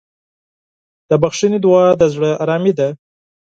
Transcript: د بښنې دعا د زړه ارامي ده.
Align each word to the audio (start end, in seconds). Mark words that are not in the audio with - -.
د 1.09 1.11
بښنې 1.21 1.59
دعا 1.65 1.85
د 1.99 2.01
زړه 2.13 2.31
ارامي 2.43 2.73
ده. 2.79 2.87